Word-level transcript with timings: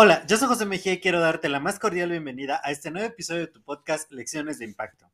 Hola, 0.00 0.24
yo 0.28 0.36
soy 0.36 0.46
José 0.46 0.64
Mejía 0.64 0.92
y 0.92 1.00
quiero 1.00 1.18
darte 1.18 1.48
la 1.48 1.58
más 1.58 1.80
cordial 1.80 2.10
bienvenida 2.10 2.60
a 2.62 2.70
este 2.70 2.92
nuevo 2.92 3.08
episodio 3.08 3.40
de 3.40 3.52
tu 3.52 3.62
podcast 3.62 4.12
Lecciones 4.12 4.60
de 4.60 4.64
Impacto. 4.64 5.10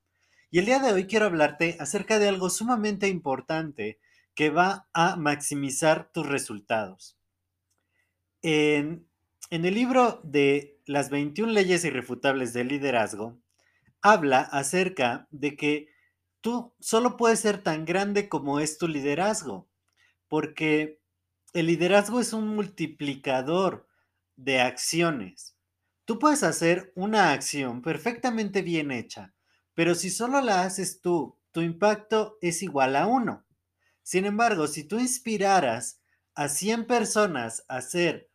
Y 0.51 0.59
el 0.59 0.67
día 0.67 0.79
de 0.79 0.93
hoy 0.93 1.07
quiero 1.07 1.25
hablarte 1.25 1.79
acerca 1.81 2.19
de 2.19 2.29
algo 2.29 2.51
sumamente 2.51 3.09
importante 3.09 3.99
que 4.35 4.51
va 4.51 4.87
a 4.93 5.17
maximizar 5.17 6.11
tus 6.13 6.27
resultados. 6.27 7.17
En, 8.43 9.09
el 9.51 9.63
libro 9.63 10.21
de 10.23 10.79
Las 10.85 11.09
21 11.09 11.51
leyes 11.51 11.85
irrefutables 11.85 12.53
del 12.53 12.69
liderazgo, 12.69 13.39
habla 14.03 14.41
acerca 14.41 15.27
de 15.31 15.57
que 15.57 15.89
tú 16.43 16.75
solo 16.79 17.17
puedes 17.17 17.41
ser 17.41 17.63
tan 17.63 17.87
grande 17.87 18.29
como 18.29 18.61
es 18.61 18.77
tu 18.77 18.87
liderazgo, 18.87 19.67
porque 20.35 21.01
el 21.53 21.67
liderazgo 21.67 22.19
es 22.19 22.33
un 22.33 22.49
multiplicador 22.49 23.87
de 24.35 24.61
acciones. 24.61 25.57
Tú 26.07 26.19
puedes 26.19 26.43
hacer 26.43 26.93
una 26.97 27.31
acción 27.31 27.83
perfectamente 27.83 28.61
bien 28.61 28.91
hecha, 28.91 29.33
pero 29.75 29.95
si 29.95 30.11
solo 30.11 30.41
la 30.41 30.63
haces 30.63 31.01
tú, 31.01 31.39
tu 31.53 31.61
impacto 31.61 32.37
es 32.41 32.65
igual 32.65 32.97
a 32.97 33.07
uno. 33.07 33.47
Sin 34.03 34.25
embargo, 34.25 34.67
si 34.67 34.83
tú 34.83 34.99
inspiraras 34.99 36.01
a 36.35 36.49
100 36.49 36.89
personas 36.89 37.65
a 37.69 37.77
hacer 37.77 38.29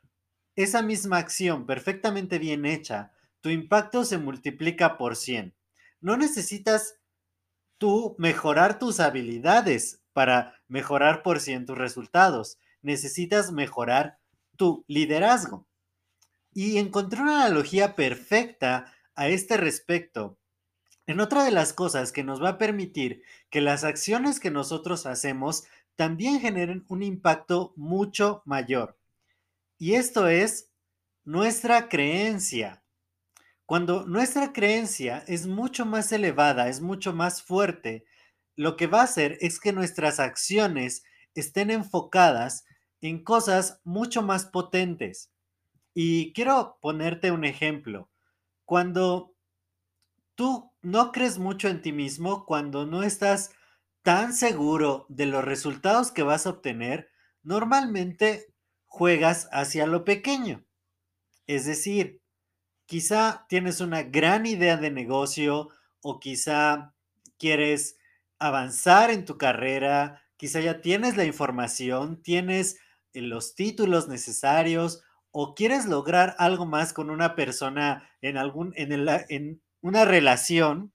esa 0.56 0.82
misma 0.82 1.18
acción 1.18 1.66
perfectamente 1.66 2.40
bien 2.40 2.66
hecha, 2.66 3.12
tu 3.42 3.50
impacto 3.50 4.06
se 4.06 4.18
multiplica 4.18 4.98
por 4.98 5.18
100. 5.18 5.54
No 6.00 6.16
necesitas 6.16 6.96
tú 7.78 8.16
mejorar 8.18 8.80
tus 8.80 9.02
habilidades 9.02 10.02
para 10.14 10.59
mejorar 10.70 11.22
por 11.22 11.42
100 11.42 11.66
tus 11.66 11.78
resultados. 11.78 12.58
Necesitas 12.82 13.52
mejorar 13.52 14.20
tu 14.56 14.86
liderazgo. 14.88 15.68
Y 16.54 16.78
encontré 16.78 17.22
una 17.22 17.46
analogía 17.46 17.96
perfecta 17.96 18.94
a 19.16 19.28
este 19.28 19.58
respecto 19.58 20.40
en 21.10 21.22
otra 21.22 21.44
de 21.44 21.50
las 21.50 21.74
cosas 21.74 22.12
que 22.12 22.24
nos 22.24 22.40
va 22.40 22.50
a 22.50 22.58
permitir 22.60 23.24
que 23.50 23.62
las 23.62 23.84
acciones 23.84 24.40
que 24.40 24.52
nosotros 24.52 25.08
hacemos 25.08 25.64
también 25.96 26.40
generen 26.40 26.86
un 26.88 27.02
impacto 27.02 27.74
mucho 27.76 28.44
mayor. 28.46 28.96
Y 29.80 29.96
esto 29.96 30.28
es 30.28 30.70
nuestra 31.26 31.90
creencia. 31.90 32.84
Cuando 33.66 34.06
nuestra 34.06 34.54
creencia 34.54 35.24
es 35.26 35.48
mucho 35.48 35.84
más 35.84 36.12
elevada, 36.12 36.70
es 36.70 36.80
mucho 36.80 37.12
más 37.12 37.42
fuerte, 37.42 38.06
lo 38.60 38.76
que 38.76 38.88
va 38.88 39.00
a 39.00 39.06
hacer 39.06 39.38
es 39.40 39.58
que 39.58 39.72
nuestras 39.72 40.20
acciones 40.20 41.04
estén 41.34 41.72
enfocadas 41.72 42.66
en 43.00 43.24
cosas 43.24 43.80
mucho 43.86 44.22
más 44.22 44.48
potentes. 44.48 45.32
Y 45.94 46.34
quiero 46.34 46.78
ponerte 46.82 47.32
un 47.32 47.46
ejemplo. 47.46 48.10
Cuando 48.66 49.34
tú 50.36 50.74
no 50.82 51.14
crees 51.14 51.38
mucho 51.38 51.70
en 51.70 51.82
ti 51.82 51.94
mismo, 51.94 52.46
cuando 52.46 52.86
no 52.86 53.04
estás 53.04 53.52
tan 54.02 54.34
seguro 54.34 55.06
de 55.08 55.26
los 55.26 55.46
resultados 55.46 56.12
que 56.12 56.24
vas 56.24 56.46
a 56.46 56.50
obtener, 56.50 57.10
normalmente 57.44 58.54
juegas 58.88 59.48
hacia 59.54 59.88
lo 59.88 60.04
pequeño. 60.04 60.66
Es 61.48 61.66
decir, 61.66 62.22
quizá 62.88 63.46
tienes 63.48 63.80
una 63.80 64.04
gran 64.04 64.46
idea 64.46 64.76
de 64.76 64.92
negocio 64.92 65.70
o 66.02 66.20
quizá 66.20 66.94
quieres 67.38 67.96
avanzar 68.40 69.12
en 69.12 69.26
tu 69.26 69.38
carrera, 69.38 70.22
quizá 70.38 70.60
ya 70.62 70.82
tienes 70.82 71.18
la 71.18 71.26
información, 71.26 72.22
tienes 72.24 72.78
eh, 73.14 73.22
los 73.22 73.56
títulos 73.56 74.08
necesarios 74.08 75.04
o 75.32 75.54
quieres 75.54 75.86
lograr 75.86 76.36
algo 76.40 76.66
más 76.66 76.94
con 76.94 77.10
una 77.10 77.36
persona 77.36 78.10
en 78.22 78.38
algún 78.38 78.74
en, 78.76 78.92
en 79.30 79.62
una 79.82 80.06
relación. 80.06 80.94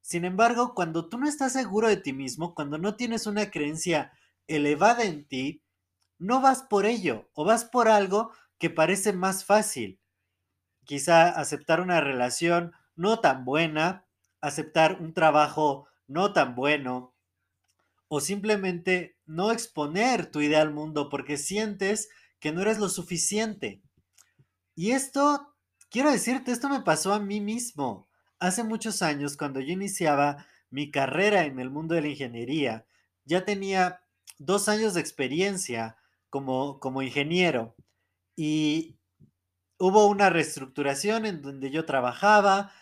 Sin 0.00 0.24
embargo, 0.24 0.74
cuando 0.74 1.08
tú 1.08 1.18
no 1.18 1.28
estás 1.28 1.52
seguro 1.54 1.88
de 1.88 1.96
ti 1.96 2.12
mismo, 2.12 2.54
cuando 2.54 2.78
no 2.78 2.96
tienes 2.96 3.26
una 3.26 3.50
creencia 3.50 4.12
elevada 4.46 5.04
en 5.04 5.26
ti, 5.26 5.62
no 6.18 6.40
vas 6.40 6.62
por 6.62 6.86
ello 6.86 7.28
o 7.34 7.44
vas 7.44 7.64
por 7.64 7.88
algo 7.88 8.32
que 8.58 8.70
parece 8.70 9.12
más 9.12 9.44
fácil. 9.44 10.00
Quizá 10.84 11.28
aceptar 11.28 11.80
una 11.80 12.00
relación 12.00 12.72
no 12.96 13.20
tan 13.20 13.44
buena, 13.44 14.06
aceptar 14.40 15.00
un 15.00 15.14
trabajo 15.14 15.88
no 16.06 16.32
tan 16.32 16.54
bueno 16.54 17.14
o 18.08 18.20
simplemente 18.20 19.18
no 19.26 19.50
exponer 19.52 20.30
tu 20.30 20.40
idea 20.40 20.62
al 20.62 20.72
mundo 20.72 21.08
porque 21.08 21.36
sientes 21.36 22.08
que 22.38 22.52
no 22.52 22.62
eres 22.62 22.78
lo 22.78 22.88
suficiente. 22.88 23.82
Y 24.74 24.90
esto, 24.92 25.54
quiero 25.90 26.10
decirte, 26.10 26.52
esto 26.52 26.68
me 26.68 26.80
pasó 26.80 27.12
a 27.12 27.20
mí 27.20 27.40
mismo. 27.40 28.08
Hace 28.38 28.64
muchos 28.64 29.02
años, 29.02 29.36
cuando 29.36 29.60
yo 29.60 29.72
iniciaba 29.72 30.46
mi 30.70 30.90
carrera 30.90 31.44
en 31.44 31.58
el 31.58 31.70
mundo 31.70 31.94
de 31.94 32.02
la 32.02 32.08
ingeniería, 32.08 32.86
ya 33.24 33.44
tenía 33.44 34.02
dos 34.38 34.68
años 34.68 34.94
de 34.94 35.00
experiencia 35.00 35.96
como, 36.28 36.80
como 36.80 37.02
ingeniero 37.02 37.74
y 38.36 38.98
hubo 39.78 40.06
una 40.06 40.30
reestructuración 40.30 41.26
en 41.26 41.42
donde 41.42 41.70
yo 41.70 41.84
trabajaba, 41.84 42.72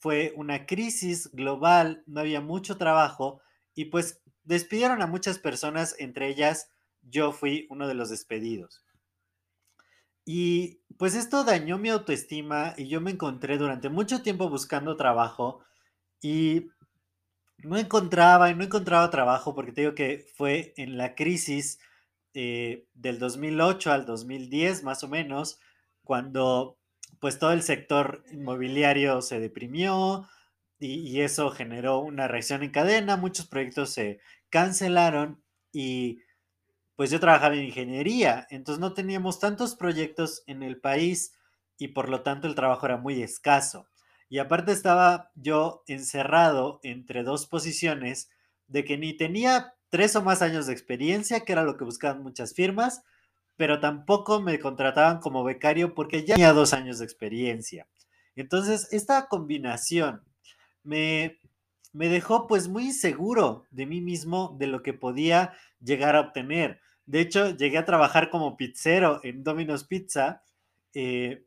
fue 0.00 0.32
una 0.36 0.66
crisis 0.66 1.30
global, 1.32 2.02
no 2.06 2.20
había 2.20 2.40
mucho 2.40 2.78
trabajo 2.78 3.40
y 3.74 3.86
pues 3.86 4.22
despidieron 4.44 5.02
a 5.02 5.06
muchas 5.06 5.38
personas, 5.38 5.94
entre 5.98 6.28
ellas 6.28 6.70
yo 7.02 7.32
fui 7.32 7.66
uno 7.70 7.86
de 7.86 7.94
los 7.94 8.08
despedidos. 8.08 8.82
Y 10.24 10.80
pues 10.96 11.14
esto 11.14 11.44
dañó 11.44 11.78
mi 11.78 11.90
autoestima 11.90 12.74
y 12.76 12.88
yo 12.88 13.00
me 13.00 13.12
encontré 13.12 13.58
durante 13.58 13.88
mucho 13.88 14.22
tiempo 14.22 14.48
buscando 14.48 14.96
trabajo 14.96 15.60
y 16.22 16.70
no 17.58 17.76
encontraba 17.76 18.50
y 18.50 18.54
no 18.54 18.64
encontraba 18.64 19.10
trabajo 19.10 19.54
porque 19.54 19.72
te 19.72 19.82
digo 19.82 19.94
que 19.94 20.26
fue 20.34 20.72
en 20.76 20.96
la 20.96 21.14
crisis 21.14 21.78
eh, 22.32 22.86
del 22.94 23.18
2008 23.18 23.92
al 23.92 24.06
2010 24.06 24.82
más 24.82 25.04
o 25.04 25.08
menos, 25.08 25.58
cuando 26.04 26.79
pues 27.20 27.38
todo 27.38 27.52
el 27.52 27.62
sector 27.62 28.24
inmobiliario 28.32 29.20
se 29.22 29.38
deprimió 29.38 30.28
y, 30.78 31.20
eso 31.20 31.50
generó 31.50 31.98
una 32.00 32.26
reacción 32.26 32.62
en 32.62 32.70
cadena, 32.70 33.18
muchos 33.18 33.46
proyectos 33.46 33.90
se 33.90 34.20
cancelaron 34.48 35.44
y 35.72 36.22
pues 36.96 37.10
yo 37.10 37.20
trabajaba 37.20 37.54
en 37.54 37.64
ingeniería, 37.64 38.46
entonces 38.50 38.80
no 38.80 38.94
teníamos 38.94 39.38
tantos 39.38 39.76
proyectos 39.76 40.42
en 40.46 40.62
el 40.62 40.80
país 40.80 41.34
y 41.78 41.88
por 41.88 42.08
lo 42.08 42.22
tanto 42.22 42.48
el 42.48 42.54
trabajo 42.54 42.86
era 42.86 42.96
muy 42.96 43.22
escaso. 43.22 43.86
Y 44.28 44.38
aparte 44.38 44.72
estaba 44.72 45.30
yo 45.34 45.82
encerrado 45.86 46.80
entre 46.82 47.22
dos 47.22 47.46
posiciones 47.46 48.30
de 48.68 48.84
que 48.84 48.96
ni 48.96 49.16
tenía 49.16 49.74
tres 49.88 50.14
o 50.14 50.22
más 50.22 50.40
años 50.40 50.66
de 50.66 50.72
experiencia, 50.72 51.40
que 51.40 51.52
era 51.52 51.64
lo 51.64 51.76
que 51.76 51.84
buscaban 51.84 52.22
muchas 52.22 52.54
firmas, 52.54 53.02
pero 53.60 53.78
tampoco 53.78 54.40
me 54.40 54.58
contrataban 54.58 55.18
como 55.18 55.44
becario 55.44 55.94
porque 55.94 56.24
ya 56.24 56.36
tenía 56.36 56.54
dos 56.54 56.72
años 56.72 56.98
de 56.98 57.04
experiencia. 57.04 57.86
Entonces, 58.34 58.88
esta 58.90 59.28
combinación 59.28 60.22
me, 60.82 61.38
me 61.92 62.08
dejó 62.08 62.46
pues 62.46 62.68
muy 62.68 62.84
inseguro 62.84 63.66
de 63.70 63.84
mí 63.84 64.00
mismo, 64.00 64.56
de 64.58 64.66
lo 64.66 64.82
que 64.82 64.94
podía 64.94 65.52
llegar 65.78 66.16
a 66.16 66.20
obtener. 66.20 66.80
De 67.04 67.20
hecho, 67.20 67.54
llegué 67.54 67.76
a 67.76 67.84
trabajar 67.84 68.30
como 68.30 68.56
pizzero 68.56 69.20
en 69.24 69.44
Domino's 69.44 69.84
Pizza 69.84 70.42
eh, 70.94 71.44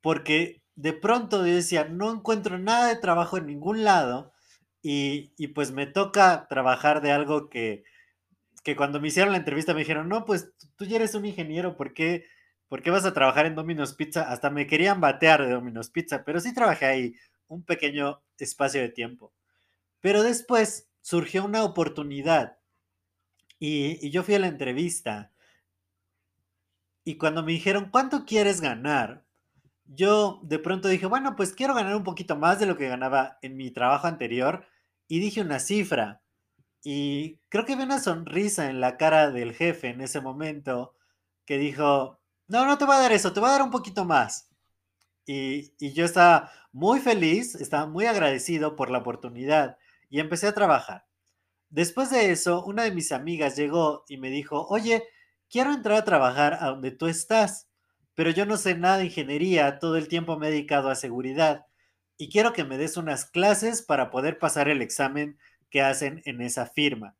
porque 0.00 0.62
de 0.76 0.92
pronto 0.92 1.42
decía, 1.42 1.88
no 1.88 2.12
encuentro 2.12 2.56
nada 2.56 2.86
de 2.86 3.00
trabajo 3.00 3.36
en 3.36 3.46
ningún 3.46 3.82
lado 3.82 4.32
y, 4.80 5.48
pues 5.56 5.72
me 5.72 5.86
toca 5.86 6.46
trabajar 6.48 7.02
de 7.02 7.10
algo 7.10 7.48
que, 7.50 7.82
que, 8.62 8.76
cuando 8.76 9.00
me 9.00 9.08
hicieron 9.08 9.32
la 9.32 9.38
entrevista 9.38 9.74
me 9.74 9.80
dijeron, 9.80 10.08
no, 10.08 10.24
pues 10.24 10.52
tú 10.76 10.84
ya 10.84 10.96
eres 10.96 11.14
un 11.14 11.24
ingeniero, 11.26 11.76
¿por 11.76 11.94
qué, 11.94 12.26
¿por 12.68 12.82
qué 12.82 12.90
vas 12.90 13.04
a 13.04 13.14
trabajar 13.14 13.46
en 13.46 13.54
Domino's 13.54 13.94
Pizza? 13.94 14.30
Hasta 14.30 14.50
me 14.50 14.66
querían 14.66 15.00
batear 15.00 15.44
de 15.44 15.52
Domino's 15.52 15.90
Pizza, 15.90 16.24
pero 16.24 16.40
sí 16.40 16.54
trabajé 16.54 16.86
ahí 16.86 17.14
un 17.48 17.64
pequeño 17.64 18.22
espacio 18.38 18.80
de 18.80 18.88
tiempo. 18.90 19.32
Pero 20.00 20.22
después 20.22 20.88
surgió 21.00 21.44
una 21.44 21.64
oportunidad 21.64 22.58
Y, 23.58 23.98
y 24.06 24.10
yo 24.10 24.22
fui 24.22 24.34
a 24.34 24.38
la 24.40 24.48
entrevista 24.48 25.32
y 27.04 27.16
cuando 27.16 27.42
me 27.42 27.52
dijeron, 27.52 27.88
¿cuánto 27.90 28.24
quieres 28.24 28.60
ganar? 28.60 29.24
Yo 29.86 30.40
de 30.44 30.58
pronto 30.58 30.88
dije, 30.88 31.06
bueno, 31.06 31.36
pues 31.36 31.52
quiero 31.52 31.74
ganar 31.74 31.96
un 31.96 32.04
poquito 32.04 32.36
más 32.36 32.60
de 32.60 32.66
lo 32.66 32.76
que 32.76 32.88
ganaba 32.88 33.38
en 33.42 33.56
mi 33.56 33.70
trabajo 33.70 34.06
anterior 34.06 34.66
y 35.08 35.18
dije 35.20 35.40
una 35.40 35.58
cifra. 35.58 36.22
Y 36.84 37.38
creo 37.48 37.64
que 37.64 37.76
vi 37.76 37.82
una 37.82 38.00
sonrisa 38.00 38.68
en 38.70 38.80
la 38.80 38.96
cara 38.96 39.30
del 39.30 39.54
jefe 39.54 39.88
en 39.88 40.00
ese 40.00 40.20
momento 40.20 40.94
que 41.44 41.58
dijo, 41.58 42.20
no, 42.48 42.66
no 42.66 42.78
te 42.78 42.84
voy 42.84 42.96
a 42.96 43.00
dar 43.00 43.12
eso, 43.12 43.32
te 43.32 43.40
voy 43.40 43.48
a 43.48 43.52
dar 43.52 43.62
un 43.62 43.70
poquito 43.70 44.04
más. 44.04 44.48
Y, 45.26 45.72
y 45.78 45.92
yo 45.92 46.04
estaba 46.04 46.50
muy 46.72 47.00
feliz, 47.00 47.54
estaba 47.54 47.86
muy 47.86 48.06
agradecido 48.06 48.76
por 48.76 48.90
la 48.90 48.98
oportunidad 48.98 49.76
y 50.10 50.20
empecé 50.20 50.48
a 50.48 50.54
trabajar. 50.54 51.06
Después 51.70 52.10
de 52.10 52.32
eso, 52.32 52.64
una 52.64 52.82
de 52.82 52.92
mis 52.92 53.12
amigas 53.12 53.56
llegó 53.56 54.04
y 54.08 54.18
me 54.18 54.30
dijo, 54.30 54.66
oye, 54.68 55.04
quiero 55.48 55.72
entrar 55.72 55.98
a 55.98 56.04
trabajar 56.04 56.58
a 56.60 56.66
donde 56.66 56.90
tú 56.90 57.06
estás, 57.06 57.68
pero 58.14 58.30
yo 58.30 58.44
no 58.44 58.56
sé 58.56 58.74
nada 58.74 58.98
de 58.98 59.06
ingeniería, 59.06 59.78
todo 59.78 59.96
el 59.96 60.08
tiempo 60.08 60.38
me 60.38 60.48
he 60.48 60.50
dedicado 60.50 60.90
a 60.90 60.94
seguridad 60.94 61.66
y 62.18 62.28
quiero 62.28 62.52
que 62.52 62.64
me 62.64 62.78
des 62.78 62.96
unas 62.96 63.24
clases 63.24 63.82
para 63.82 64.10
poder 64.10 64.38
pasar 64.38 64.68
el 64.68 64.82
examen 64.82 65.38
que 65.72 65.82
hacen 65.82 66.22
en 66.26 66.40
esa 66.42 66.66
firma. 66.66 67.16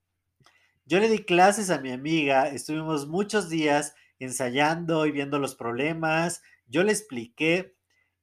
Yo 0.84 1.00
le 1.00 1.08
di 1.08 1.24
clases 1.24 1.70
a 1.70 1.80
mi 1.80 1.90
amiga, 1.90 2.48
estuvimos 2.48 3.08
muchos 3.08 3.48
días 3.48 3.94
ensayando 4.18 5.06
y 5.06 5.10
viendo 5.10 5.38
los 5.38 5.56
problemas, 5.56 6.42
yo 6.66 6.84
le 6.84 6.92
expliqué 6.92 7.74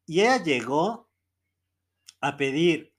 y 0.05 0.21
ella 0.21 0.41
llegó 0.41 1.09
a 2.21 2.37
pedir 2.37 2.93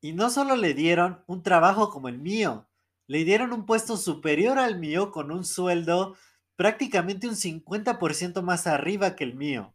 y 0.00 0.12
no 0.12 0.30
solo 0.30 0.56
le 0.56 0.74
dieron 0.74 1.24
un 1.26 1.42
trabajo 1.42 1.90
como 1.90 2.08
el 2.08 2.18
mío, 2.18 2.68
le 3.06 3.24
dieron 3.24 3.52
un 3.52 3.64
puesto 3.64 3.96
superior 3.96 4.58
al 4.58 4.78
mío 4.78 5.10
con 5.10 5.30
un 5.30 5.44
sueldo 5.44 6.16
prácticamente 6.56 7.26
un 7.26 7.34
50% 7.34 8.42
más 8.42 8.66
arriba 8.66 9.16
que 9.16 9.24
el 9.24 9.34
mío, 9.34 9.74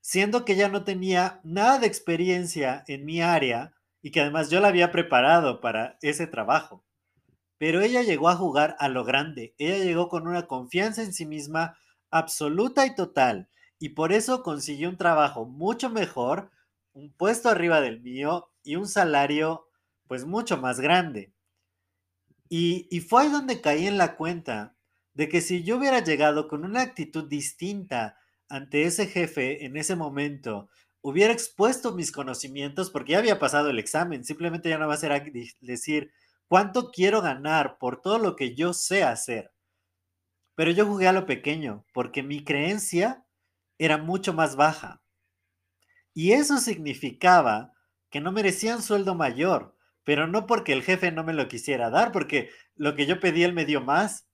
siendo 0.00 0.44
que 0.44 0.52
ella 0.52 0.68
no 0.68 0.84
tenía 0.84 1.40
nada 1.42 1.78
de 1.80 1.88
experiencia 1.88 2.84
en 2.86 3.04
mi 3.04 3.20
área 3.20 3.74
y 4.02 4.10
que 4.10 4.20
además 4.20 4.50
yo 4.50 4.60
la 4.60 4.68
había 4.68 4.90
preparado 4.90 5.60
para 5.60 5.96
ese 6.02 6.26
trabajo. 6.26 6.84
Pero 7.56 7.80
ella 7.80 8.02
llegó 8.02 8.28
a 8.28 8.36
jugar 8.36 8.76
a 8.80 8.88
lo 8.88 9.04
grande, 9.04 9.54
ella 9.58 9.78
llegó 9.78 10.08
con 10.08 10.26
una 10.26 10.46
confianza 10.46 11.02
en 11.02 11.12
sí 11.12 11.24
misma 11.24 11.78
absoluta 12.10 12.84
y 12.84 12.94
total, 12.94 13.48
y 13.78 13.90
por 13.90 14.12
eso 14.12 14.42
consiguió 14.42 14.88
un 14.88 14.96
trabajo 14.96 15.46
mucho 15.46 15.88
mejor, 15.88 16.50
un 16.92 17.12
puesto 17.12 17.48
arriba 17.48 17.80
del 17.80 18.00
mío 18.00 18.50
y 18.62 18.76
un 18.76 18.88
salario 18.88 19.68
pues 20.08 20.24
mucho 20.24 20.58
más 20.58 20.80
grande. 20.80 21.32
Y, 22.48 22.86
y 22.90 23.00
fue 23.00 23.22
ahí 23.22 23.28
donde 23.30 23.60
caí 23.60 23.86
en 23.86 23.96
la 23.96 24.16
cuenta 24.16 24.76
de 25.14 25.28
que 25.28 25.40
si 25.40 25.62
yo 25.62 25.78
hubiera 25.78 26.04
llegado 26.04 26.48
con 26.48 26.64
una 26.64 26.82
actitud 26.82 27.28
distinta 27.28 28.18
ante 28.48 28.84
ese 28.84 29.06
jefe 29.06 29.64
en 29.64 29.76
ese 29.76 29.96
momento, 29.96 30.68
hubiera 31.02 31.32
expuesto 31.32 31.92
mis 31.92 32.12
conocimientos 32.12 32.90
porque 32.90 33.12
ya 33.12 33.18
había 33.18 33.38
pasado 33.38 33.70
el 33.70 33.78
examen, 33.78 34.24
simplemente 34.24 34.68
ya 34.68 34.78
no 34.78 34.88
va 34.88 34.94
a 34.94 34.98
ser 34.98 35.32
decir 35.60 36.12
cuánto 36.48 36.90
quiero 36.90 37.20
ganar 37.20 37.76
por 37.78 38.00
todo 38.00 38.18
lo 38.18 38.36
que 38.36 38.54
yo 38.54 38.72
sé 38.72 39.02
hacer. 39.02 39.52
Pero 40.54 40.70
yo 40.70 40.86
jugué 40.86 41.08
a 41.08 41.12
lo 41.12 41.26
pequeño 41.26 41.84
porque 41.92 42.22
mi 42.22 42.44
creencia 42.44 43.24
era 43.78 43.98
mucho 43.98 44.32
más 44.32 44.56
baja. 44.56 45.02
Y 46.14 46.32
eso 46.32 46.58
significaba 46.58 47.72
que 48.10 48.20
no 48.20 48.30
merecía 48.30 48.76
un 48.76 48.82
sueldo 48.82 49.14
mayor, 49.14 49.76
pero 50.04 50.26
no 50.26 50.46
porque 50.46 50.72
el 50.72 50.82
jefe 50.82 51.10
no 51.10 51.24
me 51.24 51.32
lo 51.32 51.48
quisiera 51.48 51.90
dar, 51.90 52.12
porque 52.12 52.50
lo 52.76 52.94
que 52.94 53.06
yo 53.06 53.18
pedí 53.18 53.42
él 53.42 53.54
me 53.54 53.64
dio 53.64 53.80
más. 53.80 54.28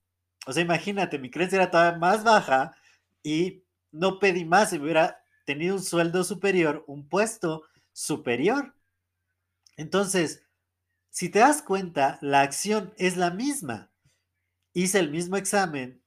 O 0.45 0.53
sea, 0.53 0.61
imagínate, 0.61 1.17
mi 1.19 1.31
creencia 1.31 1.55
era 1.55 1.71
todavía 1.71 1.97
más 1.97 2.23
baja 2.23 2.75
y 3.23 3.63
no 3.91 4.19
pedí 4.19 4.45
más, 4.45 4.71
si 4.71 4.77
hubiera 4.77 5.19
tenido 5.49 5.77
un 5.77 5.81
sueldo 5.81 6.23
superior, 6.23 6.83
un 6.85 7.09
puesto 7.09 7.63
superior. 7.91 8.75
Entonces, 9.77 10.43
si 11.09 11.29
te 11.29 11.39
das 11.39 11.63
cuenta, 11.63 12.19
la 12.21 12.41
acción 12.41 12.93
es 12.97 13.17
la 13.17 13.31
misma. 13.31 13.89
Hice 14.73 14.99
el 14.99 15.09
mismo 15.09 15.37
examen, 15.37 16.03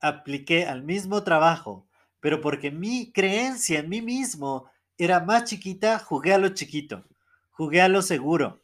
apliqué 0.00 0.66
al 0.66 0.82
mismo 0.82 1.22
trabajo, 1.22 1.88
pero 2.20 2.42
porque 2.42 2.70
mi 2.70 3.10
creencia 3.10 3.78
en 3.78 3.88
mí 3.88 4.02
mismo 4.02 4.70
era 4.98 5.20
más 5.20 5.44
chiquita, 5.44 5.98
jugué 5.98 6.34
a 6.34 6.38
lo 6.38 6.50
chiquito, 6.50 7.06
jugué 7.52 7.80
a 7.80 7.88
lo 7.88 8.02
seguro 8.02 8.60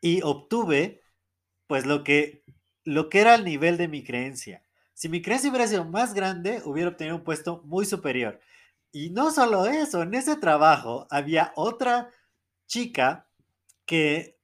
y 0.00 0.22
obtuve 0.22 1.02
pues 1.66 1.84
lo 1.84 2.04
que 2.04 2.44
lo 2.84 3.08
que 3.08 3.22
era 3.22 3.34
el 3.34 3.44
nivel 3.44 3.76
de 3.76 3.88
mi 3.88 4.04
creencia. 4.04 4.62
Si 4.94 5.08
mi 5.08 5.20
creencia 5.20 5.50
hubiera 5.50 5.66
sido 5.66 5.84
más 5.84 6.14
grande, 6.14 6.62
hubiera 6.64 6.90
obtenido 6.90 7.16
un 7.16 7.24
puesto 7.24 7.60
muy 7.64 7.86
superior. 7.86 8.40
Y 8.92 9.10
no 9.10 9.30
solo 9.30 9.66
eso, 9.66 10.02
en 10.02 10.14
ese 10.14 10.36
trabajo 10.36 11.06
había 11.10 11.52
otra 11.56 12.10
chica 12.66 13.28
que, 13.86 14.38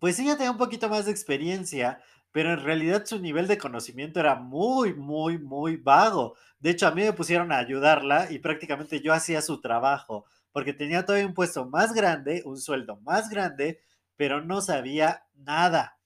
pues 0.00 0.18
ella 0.18 0.36
tenía 0.36 0.52
un 0.52 0.58
poquito 0.58 0.88
más 0.88 1.06
de 1.06 1.12
experiencia, 1.12 2.02
pero 2.32 2.52
en 2.52 2.62
realidad 2.64 3.06
su 3.06 3.18
nivel 3.20 3.48
de 3.48 3.58
conocimiento 3.58 4.20
era 4.20 4.36
muy, 4.36 4.94
muy, 4.94 5.38
muy 5.38 5.76
vago. 5.76 6.36
De 6.60 6.70
hecho, 6.70 6.86
a 6.86 6.92
mí 6.92 7.02
me 7.02 7.12
pusieron 7.12 7.52
a 7.52 7.58
ayudarla 7.58 8.30
y 8.30 8.38
prácticamente 8.40 9.00
yo 9.00 9.12
hacía 9.14 9.42
su 9.42 9.60
trabajo, 9.60 10.26
porque 10.52 10.72
tenía 10.74 11.04
todavía 11.04 11.26
un 11.26 11.34
puesto 11.34 11.66
más 11.66 11.92
grande, 11.94 12.42
un 12.44 12.58
sueldo 12.58 12.98
más 13.02 13.30
grande, 13.30 13.80
pero 14.16 14.42
no 14.42 14.60
sabía 14.60 15.26
nada. 15.34 15.98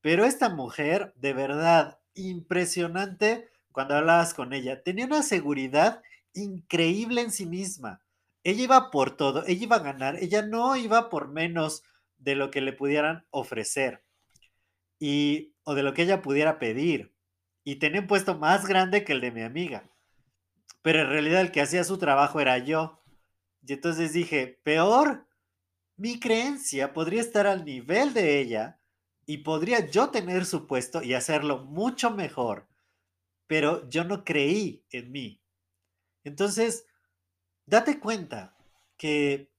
Pero 0.00 0.24
esta 0.24 0.50
mujer, 0.50 1.14
de 1.16 1.32
verdad, 1.32 1.98
impresionante 2.14 3.48
cuando 3.72 3.96
hablabas 3.96 4.34
con 4.34 4.52
ella. 4.52 4.82
Tenía 4.82 5.06
una 5.06 5.22
seguridad 5.22 6.02
increíble 6.34 7.20
en 7.22 7.30
sí 7.30 7.46
misma. 7.46 8.02
Ella 8.42 8.62
iba 8.64 8.90
por 8.90 9.16
todo, 9.16 9.44
ella 9.46 9.62
iba 9.64 9.76
a 9.76 9.82
ganar, 9.82 10.16
ella 10.16 10.42
no 10.42 10.76
iba 10.76 11.08
por 11.08 11.28
menos 11.28 11.82
de 12.18 12.34
lo 12.34 12.50
que 12.50 12.60
le 12.60 12.72
pudieran 12.72 13.26
ofrecer 13.30 14.04
y 14.98 15.54
o 15.64 15.74
de 15.74 15.82
lo 15.82 15.94
que 15.94 16.02
ella 16.02 16.22
pudiera 16.22 16.58
pedir. 16.58 17.14
Y 17.64 17.76
tenía 17.76 18.02
un 18.02 18.06
puesto 18.06 18.38
más 18.38 18.66
grande 18.66 19.04
que 19.04 19.12
el 19.12 19.20
de 19.20 19.30
mi 19.30 19.42
amiga. 19.42 19.90
Pero 20.82 21.00
en 21.00 21.08
realidad 21.08 21.40
el 21.40 21.50
que 21.50 21.62
hacía 21.62 21.84
su 21.84 21.96
trabajo 21.96 22.40
era 22.40 22.58
yo. 22.58 23.02
Y 23.66 23.72
entonces 23.72 24.12
dije, 24.12 24.60
peor, 24.62 25.26
mi 25.96 26.20
creencia 26.20 26.92
podría 26.92 27.22
estar 27.22 27.46
al 27.46 27.64
nivel 27.64 28.12
de 28.12 28.40
ella 28.40 28.80
y 29.26 29.38
podría 29.38 29.86
yo 29.86 30.10
tener 30.10 30.44
su 30.44 30.66
puesto 30.66 31.02
y 31.02 31.14
hacerlo 31.14 31.64
mucho 31.64 32.10
mejor, 32.10 32.68
pero 33.46 33.88
yo 33.88 34.04
no 34.04 34.24
creí 34.24 34.84
en 34.90 35.12
mí. 35.12 35.43
Entonces, 36.24 36.86
date 37.66 38.00
cuenta 38.00 38.56
que 38.96 39.50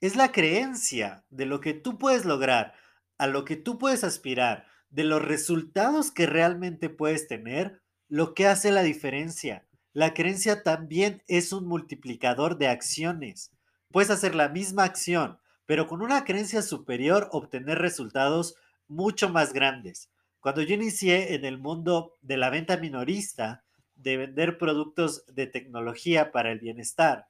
es 0.00 0.16
la 0.16 0.32
creencia 0.32 1.24
de 1.30 1.46
lo 1.46 1.60
que 1.60 1.74
tú 1.74 1.98
puedes 1.98 2.24
lograr, 2.24 2.74
a 3.18 3.26
lo 3.26 3.44
que 3.44 3.56
tú 3.56 3.78
puedes 3.78 4.04
aspirar, 4.04 4.66
de 4.90 5.04
los 5.04 5.22
resultados 5.22 6.10
que 6.10 6.26
realmente 6.26 6.88
puedes 6.90 7.28
tener, 7.28 7.80
lo 8.08 8.34
que 8.34 8.46
hace 8.46 8.72
la 8.72 8.82
diferencia. 8.82 9.66
La 9.92 10.12
creencia 10.14 10.62
también 10.62 11.22
es 11.28 11.52
un 11.52 11.66
multiplicador 11.66 12.58
de 12.58 12.68
acciones. 12.68 13.52
Puedes 13.90 14.10
hacer 14.10 14.34
la 14.34 14.48
misma 14.48 14.84
acción, 14.84 15.38
pero 15.66 15.86
con 15.86 16.02
una 16.02 16.24
creencia 16.24 16.62
superior 16.62 17.28
obtener 17.32 17.78
resultados 17.78 18.56
mucho 18.88 19.28
más 19.28 19.52
grandes. 19.52 20.10
Cuando 20.40 20.62
yo 20.62 20.74
inicié 20.74 21.34
en 21.34 21.44
el 21.44 21.58
mundo 21.58 22.18
de 22.20 22.36
la 22.36 22.50
venta 22.50 22.76
minorista, 22.76 23.64
de 24.02 24.16
vender 24.16 24.58
productos 24.58 25.24
de 25.26 25.46
tecnología 25.46 26.32
para 26.32 26.52
el 26.52 26.58
bienestar, 26.58 27.28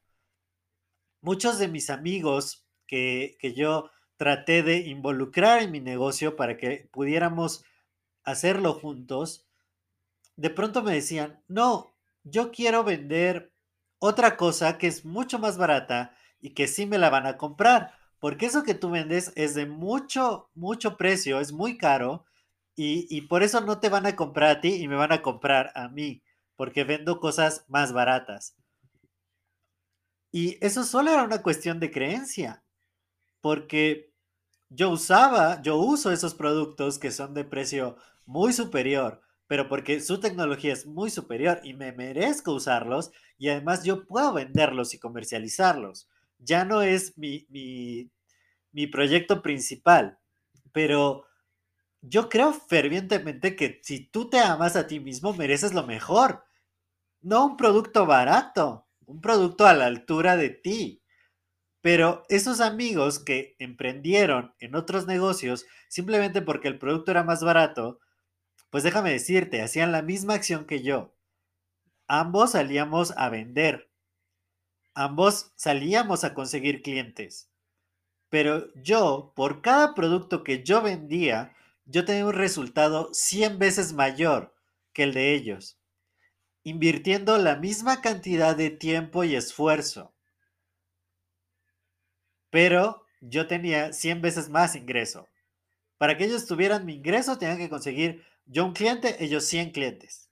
muchos 1.21 1.59
de 1.59 1.69
mis 1.69 1.91
amigos 1.91 2.67
que, 2.87 3.37
que 3.41 3.55
yo 3.55 3.91
traté 4.17 4.63
de 4.63 4.79
involucrar 4.79 5.63
en 5.63 5.71
mi 5.71 5.81
negocio 5.81 6.37
para 6.37 6.57
que 6.57 6.89
pudiéramos 6.93 7.65
hacerlo 8.25 8.75
juntos, 8.75 9.47
de 10.37 10.51
pronto 10.51 10.83
me 10.83 10.95
decían, 10.95 11.43
no, 11.49 11.95
yo 12.25 12.51
quiero 12.53 12.85
vender 12.85 13.53
otra 13.99 14.37
cosa 14.37 14.79
que 14.79 14.87
es 14.87 15.05
mucho 15.05 15.39
más 15.39 15.59
barata 15.59 16.17
y 16.41 16.51
que 16.51 16.69
sí 16.69 16.87
me 16.87 16.99
la 16.99 17.11
van 17.11 17.27
a 17.27 17.37
comprar 17.37 17.95
porque 18.23 18.47
eso 18.47 18.63
que 18.63 18.75
tú 18.75 18.91
vendes 18.91 19.33
es 19.35 19.57
de 19.57 19.67
mucho, 19.67 20.49
mucho 20.55 20.97
precio, 20.97 21.41
es 21.41 21.51
muy 21.51 21.77
caro 21.77 22.25
y, 22.77 23.23
por 23.23 23.43
eso 23.43 23.61
no 23.63 23.81
te 23.81 23.89
van 23.89 24.07
a 24.07 24.15
comprar 24.15 24.49
a 24.49 24.61
ti 24.61 24.75
y 24.75 24.87
me 24.87 24.95
van 24.95 25.11
a 25.11 25.23
comprar 25.23 25.73
a 25.75 25.89
mí, 25.89 26.23
porque 26.57 26.85
vendo 26.85 27.21
cosas 27.21 27.65
más 27.69 27.93
baratas. 27.93 28.57
Y 30.31 30.59
eso 30.65 30.85
solo 30.85 31.11
era 31.11 31.25
una 31.25 31.43
cuestión 31.43 31.79
de 31.81 31.91
creencia, 31.91 32.63
porque 33.41 34.13
yo 34.71 34.91
usaba, 34.91 35.61
yo 35.63 35.77
uso 35.77 36.13
esos 36.13 36.35
productos 36.35 36.99
que 36.99 37.11
son 37.11 37.35
de 37.35 37.45
precio 37.45 37.97
muy 38.25 38.53
superior, 38.53 39.21
pero 39.47 39.69
porque 39.69 40.01
su 40.01 40.21
tecnología 40.21 40.73
es 40.73 40.87
muy 40.87 41.11
superior 41.11 41.61
y 41.63 41.75
me 41.75 41.93
merezco 41.93 42.53
usarlos 42.53 43.11
y 43.37 43.51
además 43.51 43.85
yo 43.85 44.07
puedo 44.07 44.33
venderlos 44.33 44.95
y 44.95 44.99
comercializarlos 44.99 46.09
ya 46.45 46.65
no 46.65 46.83
es 46.83 47.17
mi, 47.17 47.47
mi, 48.73 48.87
proyecto 48.87 49.43
principal, 49.43 50.19
pero 50.73 51.25
yo 52.03 52.29
creo 52.29 52.53
fervientemente 52.53 53.55
que 53.57 53.81
si 53.83 54.05
tú 54.05 54.29
te 54.29 54.41
amas 54.41 54.77
a 54.77 54.87
ti 54.87 55.01
mismo, 55.01 55.33
mereces 55.33 55.73
lo 55.73 55.87
mejor. 55.87 56.45
No 57.21 57.47
un 57.47 57.57
producto 57.57 58.07
barato, 58.07 58.89
un 59.07 59.21
producto 59.21 59.67
a 59.67 59.75
la 59.75 59.87
altura 59.87 60.37
de 60.37 60.51
ti. 60.51 61.03
Pero 61.81 62.25
esos 62.29 62.61
amigos 62.61 63.21
que 63.21 63.57
emprendieron 63.59 64.55
en 64.59 64.75
otros 64.75 65.07
negocios 65.07 65.65
simplemente 65.89 66.43
porque 66.43 66.69
el 66.69 66.79
producto 66.79 67.13
era 67.13 67.23
más 67.23 67.43
barato, 67.43 68.01
pues 68.71 68.83
déjame 68.83 69.11
decirte, 69.11 69.63
hacían 69.63 69.93
la 69.93 70.03
misma 70.03 70.35
acción 70.35 70.67
que 70.67 70.83
yo. 70.83 71.15
Ambos 72.09 72.53
salíamos 72.53 73.13
a 73.17 73.29
vender. 73.29 73.91
Ambos 74.95 75.53
salíamos 75.57 76.25
a 76.25 76.35
conseguir 76.35 76.83
clientes. 76.83 77.49
Pero 78.29 78.73
yo, 78.75 79.33
por 79.37 79.63
cada 79.63 79.95
producto 79.95 80.43
que 80.43 80.63
yo 80.63 80.83
vendía, 80.83 81.55
yo 81.85 82.05
tenía 82.05 82.27
un 82.27 82.33
resultado 82.33 83.11
100 83.13 83.59
veces 83.59 83.93
mayor 83.93 84.55
que 84.93 85.05
el 85.05 85.15
de 85.15 85.35
ellos, 85.35 85.79
invirtiendo 86.63 87.39
la 87.39 87.57
misma 87.57 88.01
cantidad 88.01 88.57
de 88.57 88.71
tiempo 88.71 89.25
y 89.25 89.35
esfuerzo. 89.35 90.15
Pero 92.51 93.07
yo 93.21 93.47
tenía 93.47 93.93
100 93.93 94.21
veces 94.21 94.49
más 94.49 94.77
ingreso. 94.77 95.29
Para 95.99 96.17
que 96.17 96.25
ellos 96.25 96.47
tuvieran 96.47 96.85
mi 96.85 96.95
ingreso, 96.95 97.39
tenían 97.39 97.59
que 97.59 97.71
conseguir 97.71 98.25
yo 98.45 98.65
un 98.65 98.73
cliente, 98.73 99.25
ellos 99.25 99.45
100 99.45 99.71
clientes. 99.71 100.29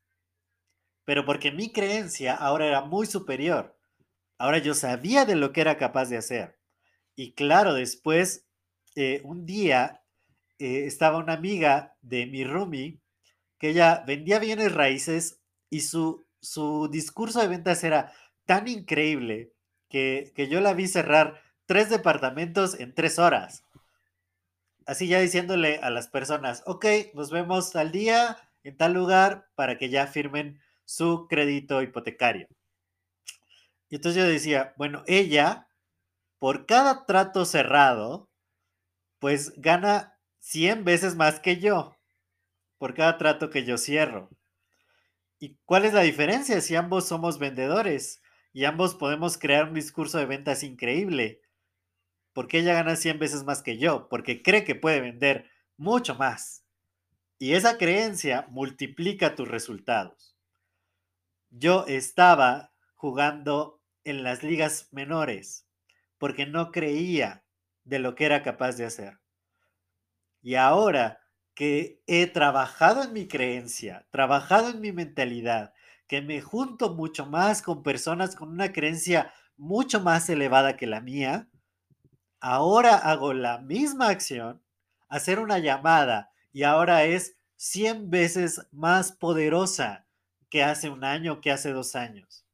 Pero 1.04 1.24
porque 1.24 1.52
mi 1.52 1.72
creencia 1.72 2.34
ahora 2.34 2.66
era 2.66 2.82
muy 2.82 3.06
superior. 3.06 3.78
Ahora 4.38 4.58
yo 4.58 4.74
sabía 4.74 5.24
de 5.24 5.36
lo 5.36 5.52
que 5.52 5.60
era 5.60 5.76
capaz 5.76 6.06
de 6.06 6.16
hacer. 6.16 6.58
Y 7.14 7.32
claro, 7.32 7.74
después, 7.74 8.46
eh, 8.96 9.20
un 9.24 9.46
día, 9.46 9.99
eh, 10.60 10.86
estaba 10.86 11.18
una 11.18 11.32
amiga 11.32 11.96
de 12.02 12.26
mi 12.26 12.44
roomie 12.44 13.00
que 13.58 13.70
ella 13.70 14.04
vendía 14.06 14.38
bienes 14.38 14.72
raíces 14.72 15.40
y 15.68 15.80
su, 15.80 16.26
su 16.40 16.88
discurso 16.88 17.40
de 17.40 17.48
ventas 17.48 17.82
era 17.84 18.12
tan 18.46 18.68
increíble 18.68 19.52
que, 19.88 20.32
que 20.34 20.48
yo 20.48 20.60
la 20.60 20.72
vi 20.72 20.86
cerrar 20.86 21.42
tres 21.66 21.90
departamentos 21.90 22.78
en 22.78 22.94
tres 22.94 23.18
horas. 23.18 23.64
Así 24.86 25.08
ya 25.08 25.20
diciéndole 25.20 25.78
a 25.78 25.90
las 25.90 26.08
personas, 26.08 26.62
ok, 26.66 26.86
nos 27.14 27.30
vemos 27.30 27.76
al 27.76 27.92
día 27.92 28.36
en 28.62 28.76
tal 28.76 28.94
lugar 28.94 29.48
para 29.54 29.78
que 29.78 29.88
ya 29.88 30.06
firmen 30.06 30.60
su 30.84 31.26
crédito 31.28 31.82
hipotecario. 31.82 32.48
Y 33.88 33.96
entonces 33.96 34.22
yo 34.22 34.28
decía, 34.28 34.74
bueno, 34.76 35.02
ella 35.06 35.68
por 36.40 36.64
cada 36.64 37.04
trato 37.04 37.44
cerrado, 37.44 38.30
pues 39.18 39.52
gana 39.58 40.18
100 40.40 40.84
veces 40.84 41.16
más 41.16 41.40
que 41.40 41.58
yo, 41.58 41.96
por 42.78 42.94
cada 42.94 43.18
trato 43.18 43.50
que 43.50 43.64
yo 43.64 43.78
cierro. 43.78 44.30
¿Y 45.38 45.56
cuál 45.64 45.84
es 45.84 45.94
la 45.94 46.02
diferencia 46.02 46.60
si 46.60 46.76
ambos 46.76 47.06
somos 47.06 47.38
vendedores 47.38 48.22
y 48.52 48.64
ambos 48.64 48.94
podemos 48.94 49.38
crear 49.38 49.68
un 49.68 49.74
discurso 49.74 50.18
de 50.18 50.26
ventas 50.26 50.62
increíble? 50.62 51.40
Porque 52.32 52.58
ella 52.58 52.74
gana 52.74 52.96
100 52.96 53.18
veces 53.18 53.44
más 53.44 53.62
que 53.62 53.78
yo, 53.78 54.08
porque 54.08 54.42
cree 54.42 54.64
que 54.64 54.74
puede 54.74 55.00
vender 55.00 55.50
mucho 55.76 56.14
más. 56.14 56.64
Y 57.38 57.54
esa 57.54 57.78
creencia 57.78 58.46
multiplica 58.50 59.34
tus 59.34 59.48
resultados. 59.48 60.36
Yo 61.48 61.86
estaba 61.86 62.74
jugando 62.94 63.80
en 64.04 64.22
las 64.22 64.42
ligas 64.42 64.88
menores 64.92 65.66
porque 66.18 66.44
no 66.46 66.70
creía 66.70 67.44
de 67.84 67.98
lo 67.98 68.14
que 68.14 68.26
era 68.26 68.42
capaz 68.42 68.76
de 68.76 68.84
hacer. 68.84 69.19
Y 70.42 70.54
ahora 70.54 71.20
que 71.54 72.02
he 72.06 72.26
trabajado 72.26 73.02
en 73.02 73.12
mi 73.12 73.28
creencia, 73.28 74.06
trabajado 74.10 74.70
en 74.70 74.80
mi 74.80 74.92
mentalidad, 74.92 75.74
que 76.06 76.22
me 76.22 76.40
junto 76.40 76.94
mucho 76.94 77.26
más 77.26 77.62
con 77.62 77.82
personas 77.82 78.34
con 78.34 78.48
una 78.48 78.72
creencia 78.72 79.32
mucho 79.56 80.00
más 80.00 80.28
elevada 80.28 80.76
que 80.76 80.86
la 80.86 81.00
mía, 81.00 81.48
ahora 82.40 82.96
hago 82.96 83.34
la 83.34 83.58
misma 83.58 84.08
acción, 84.08 84.62
hacer 85.08 85.38
una 85.38 85.58
llamada, 85.58 86.32
y 86.52 86.62
ahora 86.62 87.04
es 87.04 87.36
100 87.56 88.10
veces 88.10 88.66
más 88.72 89.12
poderosa 89.12 90.06
que 90.48 90.64
hace 90.64 90.88
un 90.88 91.04
año, 91.04 91.40
que 91.40 91.52
hace 91.52 91.72
dos 91.72 91.94
años. 91.94 92.46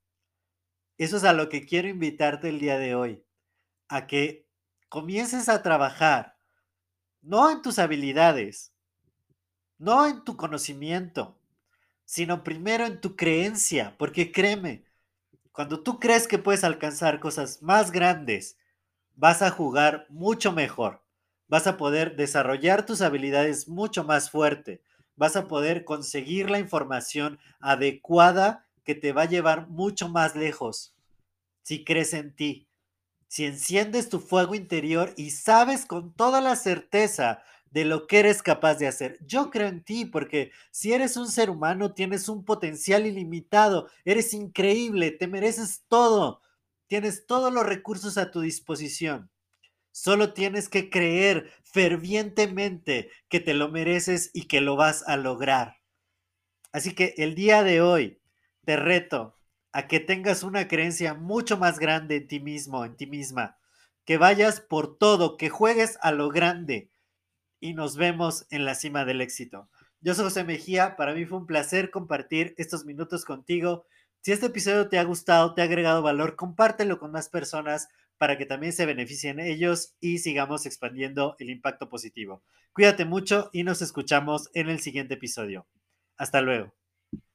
Eso 0.99 1.17
es 1.17 1.25
a 1.25 1.33
lo 1.33 1.49
que 1.49 1.65
quiero 1.65 1.89
invitarte 1.89 2.49
el 2.49 2.59
día 2.59 2.79
de 2.79 2.95
hoy 2.95 3.23
a 3.89 4.07
que 4.07 4.49
comiences 4.89 5.49
a 5.49 5.63
trabajar, 5.63 6.36
no 7.27 7.51
en 7.51 7.61
tus 7.61 7.81
habilidades, 7.81 8.73
no 9.79 10.07
en 10.07 10.23
tu 10.23 10.37
conocimiento, 10.37 11.37
sino 12.05 12.45
primero 12.45 12.87
en 12.87 13.01
tu 13.01 13.17
creencia, 13.17 13.97
porque 13.99 14.31
créeme, 14.31 14.85
cuando 15.51 15.83
tú 15.83 15.99
crees 15.99 16.29
que 16.29 16.39
puedes 16.39 16.63
alcanzar 16.63 17.19
cosas 17.19 17.63
más 17.63 17.91
grandes, 17.91 18.57
vas 19.17 19.43
a 19.43 19.51
jugar 19.51 20.07
mucho 20.09 20.53
mejor, 20.53 21.03
vas 21.49 21.67
a 21.67 21.77
poder 21.77 22.15
desarrollar 22.15 22.87
tus 22.87 23.03
habilidades 23.03 23.67
mucho 23.67 24.05
más 24.05 24.31
fuerte, 24.31 24.81
vas 25.17 25.35
a 25.35 25.49
poder 25.49 25.85
conseguir 25.85 26.49
la 26.49 26.61
información 26.61 27.41
adecuada 27.59 28.67
que 28.85 28.95
te 28.95 29.13
va 29.13 29.23
a 29.23 29.29
llevar 29.29 29.67
mucho 29.69 30.09
más 30.09 30.37
lejos 30.37 30.95
si 31.63 31.83
crees 31.83 32.15
en 32.15 32.33
ti, 32.33 32.66
si 33.37 33.45
enciendes 33.45 34.09
tu 34.09 34.19
fuego 34.19 34.55
interior 34.55 35.13
y 35.19 35.29
sabes 35.29 35.85
con 35.85 36.15
toda 36.15 36.41
la 36.41 36.57
certeza 36.57 37.43
de 37.71 37.85
lo 37.85 38.07
que 38.07 38.21
eres 38.21 38.43
capaz 38.43 38.77
de 38.77 38.87
hacer. 38.87 39.19
Yo 39.27 39.51
creo 39.51 39.69
en 39.69 39.85
ti 39.85 40.07
porque 40.07 40.53
si 40.71 40.95
eres 40.95 41.19
un 41.19 41.31
ser 41.31 41.51
humano 41.51 41.93
tienes 41.93 42.31
un 42.31 42.47
potencial 42.47 43.07
ilimitado, 43.07 43.91
eres 44.07 44.33
increíble, 44.33 45.11
te 45.11 45.27
mereces 45.27 45.85
todo, 45.87 46.41
tienes 46.87 47.27
todos 47.27 47.53
los 47.53 47.67
recursos 47.67 48.17
a 48.17 48.31
tu 48.31 48.41
disposición. 48.41 49.31
Solo 49.93 50.33
tienes 50.33 50.71
que 50.71 50.89
creer 50.89 51.53
fervientemente 51.63 53.11
que 53.29 53.41
te 53.41 53.53
lo 53.53 53.69
mereces 53.69 54.31
y 54.33 54.49
que 54.49 54.63
lo 54.63 54.77
vas 54.77 55.07
a 55.07 55.19
lograr. 55.19 55.77
Así 56.73 56.95
que 56.95 57.13
el 57.19 57.35
día 57.35 57.63
de 57.65 57.83
hoy 57.83 58.19
te 58.65 58.79
reto 58.79 59.36
a 59.77 59.89
que 59.89 60.01
tengas 60.01 60.43
una 60.43 60.69
creencia 60.69 61.13
mucho 61.13 61.59
más 61.59 61.79
grande 61.79 62.17
en 62.17 62.29
ti 62.29 62.41
mismo, 62.41 62.87
en 62.87 62.97
ti 62.97 63.07
misma, 63.07 63.59
que 64.07 64.17
vayas 64.17 64.63
por 64.63 64.97
todo, 64.97 65.37
que 65.37 65.51
juegues 65.51 65.99
a 66.01 66.13
lo 66.13 66.31
grande 66.31 66.91
y 67.61 67.75
nos 67.75 67.99
vemos 67.99 68.47
en 68.49 68.65
la 68.65 68.75
cima 68.75 69.05
del 69.05 69.21
éxito. 69.21 69.69
Yo 70.01 70.15
soy 70.15 70.25
José 70.25 70.45
Mejía, 70.45 70.97
para 70.97 71.13
mí 71.13 71.27
fue 71.27 71.37
un 71.37 71.47
placer 71.47 71.91
compartir 71.91 72.55
estos 72.57 72.87
minutos 72.87 73.27
contigo. 73.27 73.85
Si 74.23 74.33
este 74.33 74.47
episodio 74.47 74.89
te 74.89 74.99
ha 74.99 75.05
gustado, 75.05 75.53
te 75.53 75.61
ha 75.61 75.67
agregado 75.67 76.01
valor, 76.01 76.37
compártelo 76.37 76.99
con 76.99 77.13
más 77.13 77.29
personas 77.29 77.89
para 78.17 78.39
que 78.39 78.47
también 78.47 78.73
se 78.73 78.87
beneficien 78.87 79.41
ellos 79.41 79.95
y 80.01 80.21
sigamos 80.21 80.65
expandiendo 80.65 81.37
el 81.39 81.51
impacto 81.51 81.91
positivo. 81.91 82.43
Cuídate 82.73 83.05
mucho 83.05 83.51
y 83.53 83.63
nos 83.63 83.83
escuchamos 83.83 84.49
en 84.55 84.71
el 84.71 84.81
siguiente 84.81 85.13
episodio. 85.13 85.67
Hasta 86.17 86.41
luego. 86.41 86.73